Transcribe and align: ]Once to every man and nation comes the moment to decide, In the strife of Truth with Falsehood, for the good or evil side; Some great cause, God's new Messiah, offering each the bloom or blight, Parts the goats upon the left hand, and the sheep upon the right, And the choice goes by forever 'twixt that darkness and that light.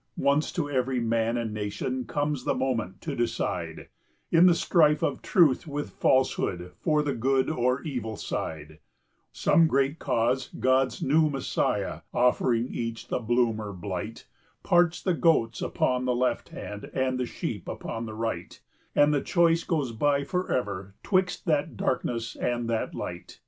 ]Once 0.16 0.52
to 0.52 0.70
every 0.70 1.00
man 1.00 1.36
and 1.36 1.52
nation 1.52 2.04
comes 2.04 2.44
the 2.44 2.54
moment 2.54 3.00
to 3.00 3.16
decide, 3.16 3.88
In 4.30 4.46
the 4.46 4.54
strife 4.54 5.02
of 5.02 5.22
Truth 5.22 5.66
with 5.66 5.90
Falsehood, 5.90 6.70
for 6.78 7.02
the 7.02 7.14
good 7.16 7.50
or 7.50 7.82
evil 7.82 8.14
side; 8.16 8.78
Some 9.32 9.66
great 9.66 9.98
cause, 9.98 10.50
God's 10.56 11.02
new 11.02 11.28
Messiah, 11.28 12.02
offering 12.14 12.68
each 12.68 13.08
the 13.08 13.18
bloom 13.18 13.60
or 13.60 13.72
blight, 13.72 14.28
Parts 14.62 15.02
the 15.02 15.14
goats 15.14 15.60
upon 15.60 16.04
the 16.04 16.14
left 16.14 16.50
hand, 16.50 16.88
and 16.94 17.18
the 17.18 17.26
sheep 17.26 17.66
upon 17.66 18.06
the 18.06 18.14
right, 18.14 18.60
And 18.94 19.12
the 19.12 19.20
choice 19.20 19.64
goes 19.64 19.90
by 19.90 20.22
forever 20.22 20.94
'twixt 21.02 21.44
that 21.46 21.76
darkness 21.76 22.36
and 22.36 22.70
that 22.70 22.94
light. 22.94 23.40